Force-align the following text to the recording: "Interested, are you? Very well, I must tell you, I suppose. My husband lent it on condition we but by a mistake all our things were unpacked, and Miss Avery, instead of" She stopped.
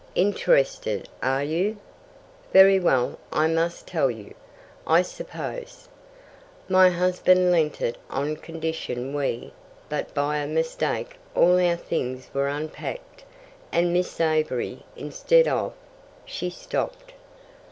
"Interested, 0.15 1.07
are 1.21 1.43
you? 1.43 1.77
Very 2.51 2.79
well, 2.79 3.19
I 3.31 3.45
must 3.45 3.85
tell 3.85 4.09
you, 4.09 4.33
I 4.87 5.03
suppose. 5.03 5.89
My 6.67 6.89
husband 6.89 7.51
lent 7.51 7.81
it 7.81 7.99
on 8.09 8.37
condition 8.37 9.13
we 9.13 9.53
but 9.89 10.11
by 10.15 10.37
a 10.37 10.47
mistake 10.47 11.17
all 11.35 11.59
our 11.59 11.75
things 11.75 12.31
were 12.33 12.47
unpacked, 12.47 13.25
and 13.71 13.93
Miss 13.93 14.19
Avery, 14.19 14.83
instead 14.97 15.47
of" 15.47 15.73
She 16.25 16.49
stopped. 16.49 17.13